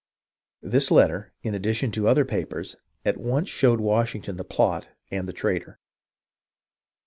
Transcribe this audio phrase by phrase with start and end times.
[0.63, 5.31] This letter, in addition to other papers, at once showed Washington the plot and the
[5.31, 5.77] traitor.